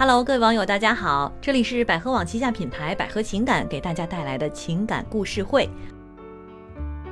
[0.00, 5.68] Hello，各位网友，大家好，这里是百合网旗下品牌百合情感给大家带来的情感故事会，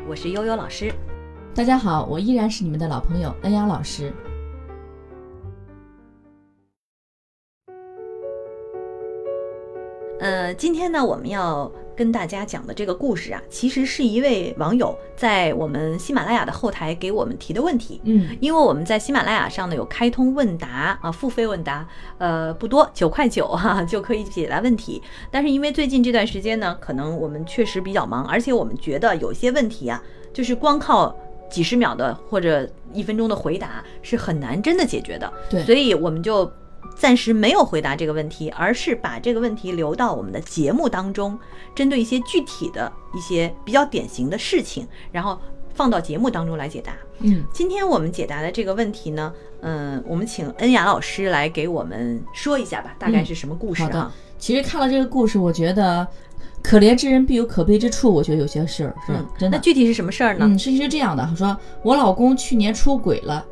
[0.09, 0.95] 我是悠悠老师。
[1.53, 4.13] 大家好，我依然是你们的老朋友恩雅老师。
[10.21, 18.01] 呃，今天呢，我们要跟大家讲的这个故事啊，其实是一位网友在我们喜马拉雅的后台给我们提的问题。
[18.05, 21.89] 嗯，因为我们在喜马拉雅上呢有开通问答啊，付费问答，
[22.19, 25.03] 呃，不多，九块九哈 就可以解答问题。
[25.31, 30.03] 但是因为最近这段时间呢，可能我们确实比较忙，而且我们觉得有些问题啊，
[30.35, 31.17] 就是光靠
[31.49, 35.33] 几十秒的或者一分钟的回答是很难真的解决的。
[35.49, 36.51] 对所以我们就
[36.95, 41.39] 暂时没有回答这个问题，而是把这个问题留到我们的节目当中，
[41.75, 45.39] 针对一些具体的一些比较典型的事情，然后
[45.75, 46.93] 放到节目当中来解答。
[47.21, 54.13] 嗯，今天我们解答的这个问题呢，嗯，我们请恩雅老师来给我们说一下吧，大概是什么故事好的啊？。
[54.39, 56.07] 其实看了这个故事，我觉得
[56.63, 58.13] 可怜之人必有可悲之处。
[58.13, 59.63] 我觉得有些事儿是、嗯，真的那。
[59.63, 60.45] 具体是什么事儿呢？
[60.47, 63.43] 嗯，事情是这样的，说我老公去年出轨了，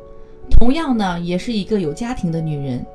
[0.59, 2.85] 同样呢也是一个有家庭的女人。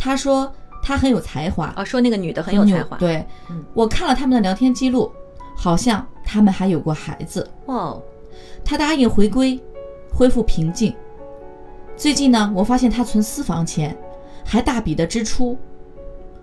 [0.00, 0.50] 她说
[0.82, 5.12] 他很有才华，啊，说那个女的很有才华。，对，嗯我看了他们的聊天记录，
[5.54, 7.46] 好像他们还有过孩子。
[7.66, 8.02] 哦，
[8.64, 9.60] 他答应回归，
[10.10, 10.96] 恢复平静。
[11.98, 13.94] 最近呢，我发现他存私房钱，
[14.42, 15.58] 还大笔的支出，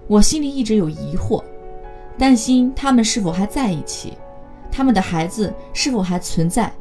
[0.05, 1.43] 我心里一直有疑惑，
[2.15, 4.13] 担心他们是否还在一起，
[4.71, 6.71] 他们的孩子是否还存在。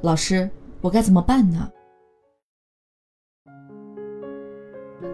[0.00, 0.48] 老师，
[0.80, 1.68] 我该怎么办呢？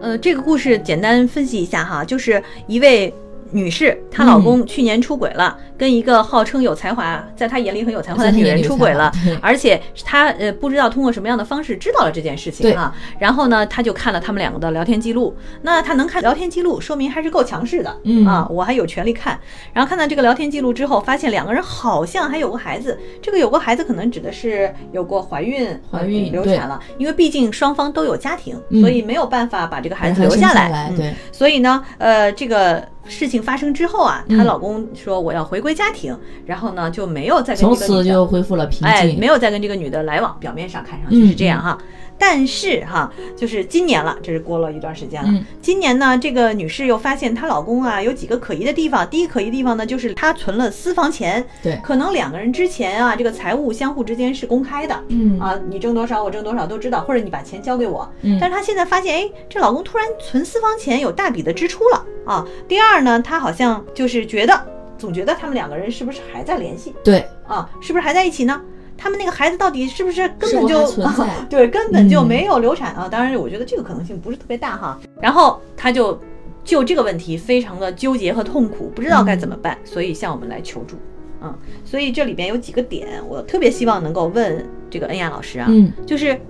[0.01, 3.13] 呃，这个故事简单分析一下哈，就是一位
[3.53, 4.67] 女士，她老公嗯。
[4.67, 18.27] 去年出轨了，跟一个号称有才华，在她眼里很有才华的女人出轨了而且她呃不知道通过什么样的方式知道了这件事情啊，然后呢，她就看了他们两个的聊天记录，那她能看聊天记录，说明还是够强势的，嗯。
[18.27, 19.39] 啊，我还有权利看，
[19.73, 28.81] 然后看到这个聊天记录之后，发现两个人好像还有过孩子，这个有过孩子可能指的是有过怀孕、怀孕呃流产了，因为毕竟双方都有家庭，嗯。
[28.81, 30.93] 所以没有办法把这个孩子留下来。
[30.97, 41.78] 对，所以呢，呃，这个事情发生之后啊，她嗯老公说我要回归家庭，然后呢就没有再跟从此这个女的就恢复了平哎，没有再跟这个女的来往，表面上看上去是这样哈。
[42.19, 45.28] 但是哈，就是今年了，这是过了一段时间了。
[45.31, 49.09] 嗯今年呢，这个女士又发现她老公啊有几个可疑的地方。
[49.09, 55.05] 第一可疑地方呢，就是她存了私房钱，对，可能两个人之前啊，这个财务相互之间是公开的。
[55.09, 58.09] 嗯啊，你挣多少，我挣多少都知道，或者你把钱交给我。
[58.22, 62.47] 嗯但是她现在发现，哎，这老公突然存私房钱有大笔的支出了啊。
[62.69, 64.65] 第二呢，她好像就是觉得，
[64.97, 67.69] 总觉得他们两个人是不是还在联系对，啊？
[67.81, 68.60] 是不是还在一起呢？
[68.97, 73.09] 他们那个孩子到底是不是根本就是否还存在 对，根本就嗯没有流产啊？
[73.09, 74.99] 当然，我觉得这个可能性不是特别大哈。
[75.21, 76.19] 然后他就
[76.65, 80.97] 就这个问题非常的纠结和痛苦，不知道该怎么办，所以向我们来求助。
[81.43, 81.55] 嗯，
[81.85, 86.41] 所以这里边有几个点，我特别希望能够问这个恩雅老师啊，嗯就是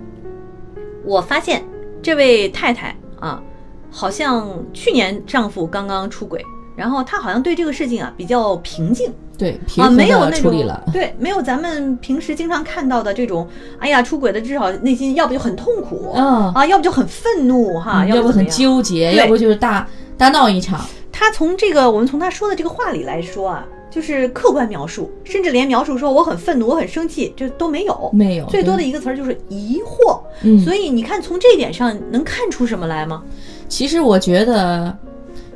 [1.03, 1.63] 我发现
[2.01, 3.43] 这位太太啊，
[3.91, 6.43] 好像去年丈夫刚刚出轨，
[6.77, 10.51] 然后他好像对这个事情啊比较平静对，平啊，没有那种。
[10.93, 13.47] 对，没有咱们平时经常看到的这种，
[13.79, 20.85] 哎呀，出轨的至少内心要不就很痛苦、嗯啊，要不就很愤怒哈，嗯要不很纠结，要不就是大大闹一场。
[21.11, 30.19] 他从这个我们从他说的这个话里来说啊，就是客观描述，甚至连描述说我很愤怒、我很生气，就都没有，没有最多的一个词儿就是疑惑。
[30.43, 33.23] 嗯所以你看从这一点上能看出什么来吗？
[33.67, 34.95] 其实我觉得，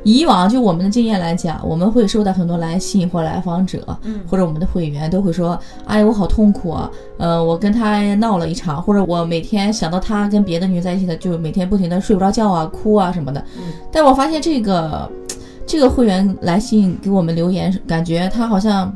[0.04, 13.40] 以往就我们的经验来讲，我们会收到很多来信或来访者，嗯或者我们的会员都会说：“哎，我好痛苦啊，呃，我跟他闹了一场，或者我每天想到他跟别的女人在一起的，就每天不停的睡不着觉啊、哭啊什么的。
[13.58, 15.10] 嗯但我发现这个
[15.68, 18.92] 这个会员来信给我们留言，感觉他好像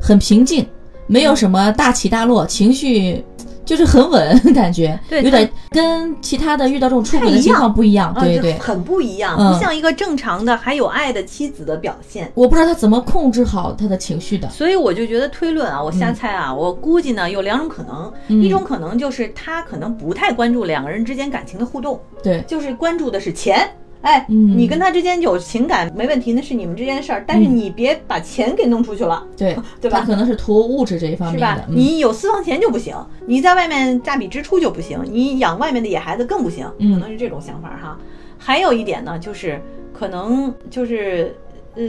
[0.00, 0.64] 很平静，
[1.06, 3.24] 没有什么大起大落，情绪。
[3.66, 8.58] 就是很稳， 感觉对有点跟其他的遇到这种出轨的情不一样况不一样，啊，对对。
[8.58, 12.30] 很不一样，嗯不像一个正常的还有爱的妻子的表现。
[12.34, 14.48] 我不知道他怎么控制好他的情绪的。
[14.48, 23.68] 所以我就觉得推论啊，我瞎猜啊，我估计呢有两种可能，嗯一种可能就是他可能不太关注两个人之间感情的互动，对，就是关注的是钱。
[24.02, 29.26] 哎，嗯你跟他之间有情感没问题，那是你们之间的事儿，但是你别把钱给弄出去了。
[29.36, 31.74] 对， 对吧他可能是图物质这一方是吧面的。？
[31.74, 32.94] 嗯你有私房钱就不行，
[33.26, 37.98] 你在外面大笔支出就不行，你养外面的野孩子更不行，嗯可能是这种想法哈。
[38.38, 39.60] 还有一点呢，就是
[39.92, 41.34] 可能就是
[41.74, 41.82] 呃，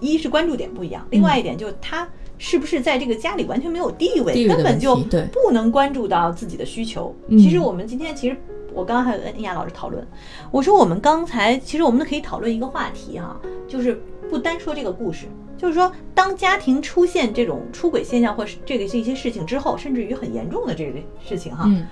[0.00, 2.08] 一是关注点不一样，另外一点就是他
[2.38, 7.14] 是不是在这个家里完全没有地位，地位根本就不能关注到自己的需求。
[7.28, 8.36] 嗯其实我们今天其实
[8.74, 10.06] 我刚刚还有跟恩雅老师讨论，
[10.50, 13.36] 我说我们刚才其实我们可以讨论一个话题哈，
[13.66, 14.00] 就是
[14.30, 15.26] 不单说这个故事，
[15.56, 21.86] 就是说当家庭出现这种出轨现象或是这个这些事情之后，甚至于很严重的这个事情哈，嗯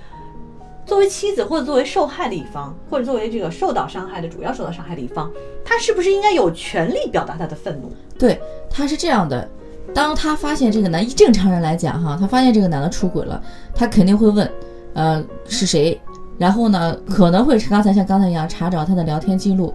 [0.84, 5.28] 作为妻子或者作为受害的一方，或者作为这个受到伤害的主要受到伤害的一方，
[5.64, 7.92] 他是不是应该有权利表达他的愤怒？
[8.16, 8.40] 对，
[8.70, 9.48] 他是这样的。
[9.92, 13.42] 当他发现这个男，正常人来讲哈，他发现这个男的出轨了，
[13.74, 14.48] 他肯定会问，
[14.94, 16.00] 呃，是谁？
[16.38, 19.72] 然后呢，可能会刚才像刚才一样查找他的聊天记录。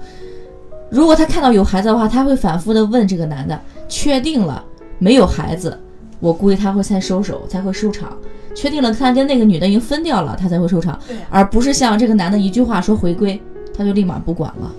[0.90, 4.64] 如果他看到有孩子的话，他会反复的问这个男的，确定了
[5.00, 5.78] 没有孩子，
[6.20, 8.18] 我估计他会才收手，才会收场。
[8.54, 11.00] 确定了他跟那个女的已经分掉了，他才会收场，
[11.30, 13.42] 而不是像这个男的一句话说回归，
[13.74, 14.72] 他就立马不管了。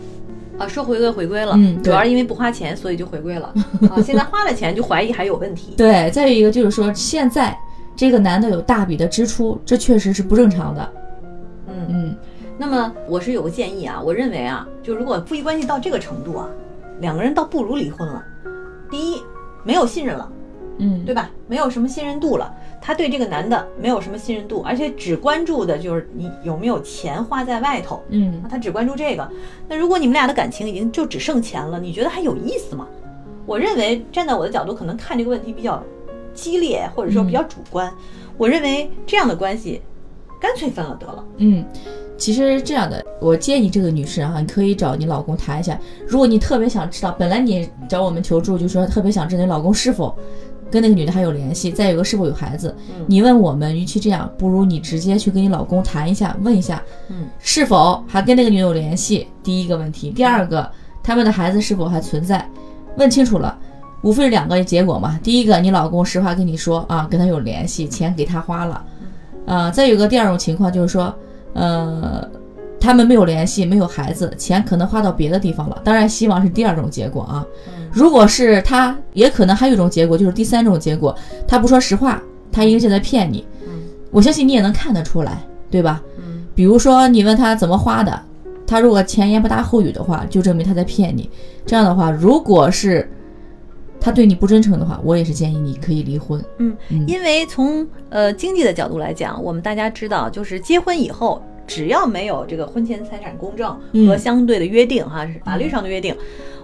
[0.58, 3.46] 啊，说回归回归了，嗯主要是因为不花钱，所以就回归了
[3.90, 3.96] 啊。
[4.02, 5.73] 现在花了钱就怀疑还有问题。
[5.78, 7.56] 对，再有一个就是说，现在
[7.96, 10.87] 这个男的有大笔的支出，这确实是不正常的。
[11.88, 12.17] 嗯，嗯
[12.58, 16.49] 那么我是有个建议啊，我认为啊，就如果夫妻关系到这个程度啊，
[17.00, 18.25] 两个人倒不如离婚了。
[18.90, 19.23] 第一，
[19.64, 20.31] 没有信任了，
[20.79, 21.31] 嗯，对吧？
[21.49, 28.02] 没有什么信任度了，他对这个男的没有什么信任度，而且只关注的就是你有没有钱花在外头。
[28.11, 29.28] 嗯他只关注这个。
[29.69, 32.87] 那如果你们俩的感情已经就只剩钱了，你觉得还有意思吗？
[33.46, 35.82] 我认为站在我的角度，可能看这个问题比较
[36.35, 37.93] 激烈，或者说比较主观。
[38.38, 39.82] 我认为这样的关系，
[40.43, 41.25] 干脆分了得了。
[41.37, 41.65] 嗯，
[42.19, 45.79] 其实这样的，我建议这个女士啊，你可以找你老公谈一下。
[46.06, 50.19] 如果你特别想知道，本来你找我们求助，就说特别想知道你老公是否
[50.69, 52.75] 跟那个女的还有联系，再有个是否有孩子。
[52.89, 59.29] 嗯你问我们，与其这样，不如你直接去跟你老公谈一下，问一下嗯是否还跟那个女的有联系。
[59.45, 60.69] 第一个问题，第二个，
[61.05, 62.45] 他们的孩子是否还存在，
[62.97, 63.56] 问清楚了。
[64.03, 65.17] 无非是两个结果嘛。
[65.23, 68.85] 第一个，你老公实话跟你说啊，跟他有联系，钱给他花了，
[69.47, 71.15] 啊，再有个第二种情况就是说，
[71.53, 72.27] 呃，
[72.81, 75.81] 他们没有联系，没有孩子，钱可能花到别的地方了。
[75.85, 77.44] 当然，希望是第二种结果啊。
[77.69, 81.15] 嗯如果是他，也可能还有一种结果，就是第三种结果，
[81.47, 83.44] 他不说实话，他一个劲在骗你。
[83.67, 83.71] 嗯
[84.11, 86.00] 我相信你也能看得出来，对吧？
[86.17, 88.19] 嗯比如说你问他怎么花的，
[88.67, 91.29] 他如果前言不搭后语的话，就证明他在骗你。
[91.67, 93.06] 这样的话，如果是
[94.02, 96.44] 他对你不真诚的话，我也是建议你可以离婚。
[96.58, 106.16] 嗯嗯，因为从呃经济的角度来讲，我们大家知道，就是结婚以后，只要没有这个婚前财产公证嗯和相对的约定哈，是法律上的约定，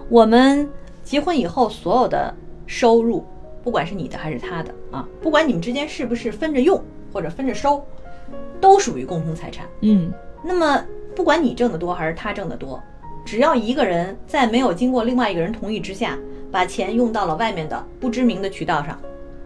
[0.09, 0.67] 我们
[1.01, 2.33] 结婚以后所有的
[2.67, 3.23] 收入，
[3.63, 6.83] 不管是你的还是他的啊，不管你们之间是不是分着用
[7.13, 7.81] 或者分着收，
[8.59, 9.65] 都属于共同财产。
[9.79, 10.11] 嗯
[10.43, 10.83] 那么
[11.15, 12.81] 不管你挣得多还是他挣得多，
[13.25, 16.17] 只要一个人在没有经过另外一个人同意之下，
[16.51, 18.99] 把钱用到了外面的不知名的渠道上，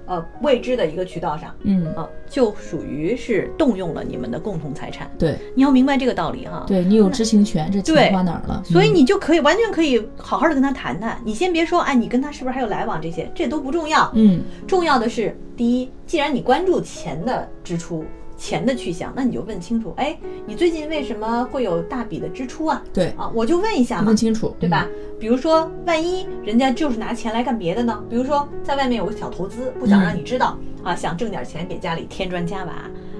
[0.05, 5.09] 呃，未知的一个渠道上，嗯，啊，就属于是动用了你们的共同财产。
[5.17, 6.63] 对你要明白这个道理哈。
[6.67, 8.61] 对，你有知情权，这对钱花哪儿了？
[8.65, 11.19] 所以嗯你就可以完全可以好好的跟他谈谈。
[11.23, 14.11] 你先别说，哎，你跟他是不是还有来往这些，这都不重要。
[14.13, 18.03] 嗯重要的是，第一，既然你关注钱的支出、
[18.43, 22.83] 钱的去向，那你就问清楚，哎，你最近为什么会有大笔的支出啊？
[22.93, 24.85] 对，啊，我就问一下嘛问，清楚，对吧？
[25.17, 28.03] 比如说，万一人家就是拿钱来干别的呢？
[28.09, 32.73] 比如说，在外面有个小投资，不想让你知道、啊，想挣点钱给家里添砖加瓦，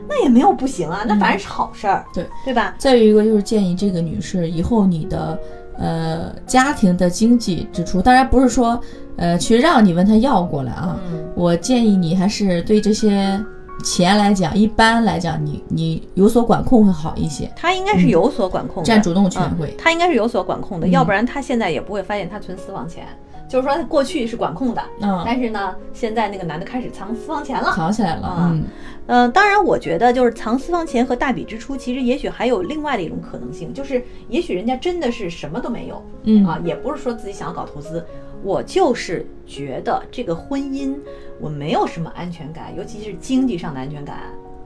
[0.10, 2.76] 那也没有不行啊，那反正是好事儿，对对吧？
[2.78, 5.40] 再有一个就是建议这个女士以后你的
[5.78, 8.78] 呃家庭的经济支出，当然不是说
[9.16, 13.42] 呃去让你问他要过来啊，嗯我建议你还是对这些
[13.84, 19.76] 钱来讲，一般来讲你你有所管控会好一些，他应该是有所管控的，占主动权嗯会。
[19.78, 23.06] 他应该是有所管控的，嗯要不然他现在也不会发现他存私房钱。
[23.50, 27.72] 就是说，他过去是管控的，嗯，但是呢，现在那个男的开始藏私房钱了。
[27.76, 28.64] 藏起来了，嗯嗯
[29.06, 38.04] 呃，当然，我觉得就是藏私房钱和大笔支出，其实也许还有另外的一种可能性，就是也许人家真的是什么都没有，嗯啊，也不是说自己想要搞投资，
[38.44, 40.94] 我就是觉得这个婚姻
[41.40, 44.18] 我没有什么安全感，尤其是经济上的安全感。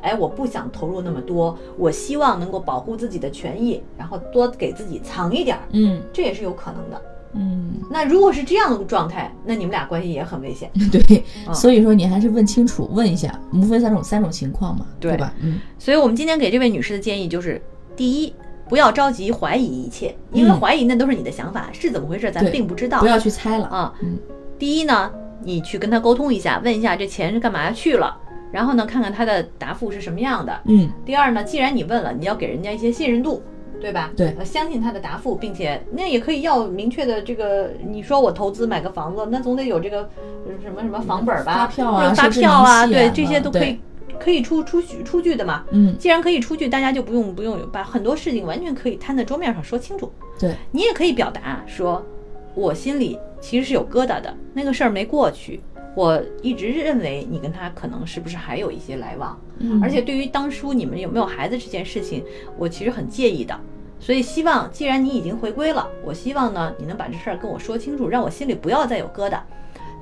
[0.01, 7.01] 哎，我不想投入那么多，我希望能够保护自己的权益，然后多给自己藏一点儿，嗯这也是有可能的。
[7.33, 10.71] 嗯，那如果是这样的状态，那你们俩关系也很危险。
[10.91, 15.33] 对，啊所以说你还是问清楚，问一下，无非三种三种情况嘛，对对吧？
[15.41, 17.61] 嗯所以我们今天给这位女士的建议就是：
[17.95, 18.33] 第一，
[18.69, 22.99] 不要着急怀疑一切，因为嗯怀疑那都是你的想法，是怎么回事咱并不知道。
[22.99, 24.17] 不要去猜了，啊，嗯。
[24.59, 25.11] 第一呢，
[25.43, 28.17] 你去跟他沟通一下，问一下这钱是干嘛去了，
[28.51, 30.59] 然后呢，看看他的答复是什么样的。
[30.65, 30.89] 嗯。
[31.05, 33.41] 第二呢，既然你问了，你要给人家一些信任度，
[33.79, 34.11] 对吧？
[34.17, 34.35] 对。
[34.37, 40.01] 呃，相信他的答复，并且那也可以要明确的这个，你说我投资买个房子，那总得有这个
[40.45, 43.79] 呃什么什么房本儿吧，发票啊发票啊，对，这些都可以对
[44.19, 45.63] 可可以出出出出具的嘛。
[45.71, 50.11] 嗯，既然可以出具，大家就不用不用把很多事情完全可以摊在桌面上说清楚。
[50.37, 52.05] 对，你也可以表达说，
[52.53, 55.61] 我心里其实是有疙瘩的，那个事儿没过去。
[55.95, 62.23] 我一直认为你跟他可能是不是还有一些来往，嗯而且对于当初你们有没有孩子这件事情，
[62.57, 63.57] 我其实很介意的。
[63.99, 69.39] 所以希望，既然你已经回归了，我希望呢，你能把这事儿跟我说清楚，让我心里不要再有疙瘩。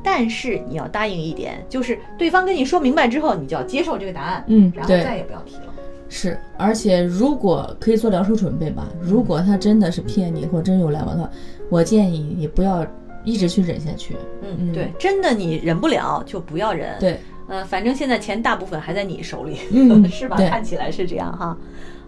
[0.05, 5.73] 但是你要答应一点，就是对方跟你说明白之后，你就要接受这个答案，嗯然后再也不要提了。
[6.07, 11.29] 是，而且如果可以做两手准备吧，如果他真的是骗你或真有来往的话，
[11.69, 12.85] 我建议你不要
[13.23, 14.15] 一直去忍下去。
[14.43, 20.35] 嗯，嗯对，真的你忍不了就不要忍。，对，呃，反正现在钱大部分还在你手里，嗯 是吧？
[20.37, 21.57] 看起来是这样哈。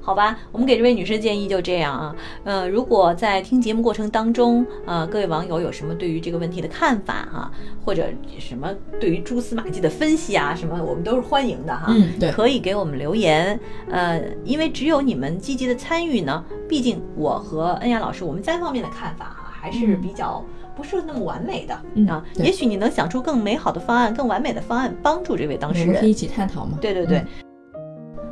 [0.01, 2.15] 好吧，我们给这位女士建议就这样啊。
[2.45, 7.51] 呃，如果在听节目过程当中，呃，各位网友有什么对于这个问题的看法哈、
[7.83, 8.07] 或者
[8.39, 11.87] 什么对于蛛丝马迹的分析啊，什么我们都是欢迎的哈。
[11.89, 13.59] 嗯对 可以给我们留言。
[13.89, 20.41] 呃，因为只有你们积极的参与呢，毕竟我和恩雅老师我们单方面的看法哈、还是嗯比较。
[20.77, 25.87] 不是那么完美的、嗯啊，也许你能想出更美好的方案、更完美的方案，帮助这位当事人。
[25.87, 26.77] 我们可以一起探讨嘛。
[26.79, 27.27] 对对对，嗯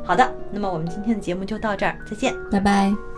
[0.04, 2.32] 好的，那么我们今天的节目就到这儿，再见。
[2.48, 3.15] 拜拜。